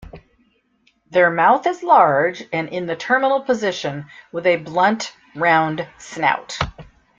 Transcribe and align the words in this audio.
Their 1.11 1.29
mouth 1.29 1.67
is 1.67 1.83
large 1.83 2.43
and 2.51 2.69
in 2.69 2.87
the 2.87 2.95
terminal 2.95 3.41
position 3.41 4.07
with 4.31 4.47
a 4.47 4.55
blunt 4.55 5.13
round 5.35 5.87
snout. 5.99 6.57